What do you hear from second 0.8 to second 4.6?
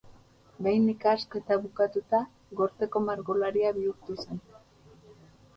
ikasketak bukatuta, gorteko margolaria bihurtu zen.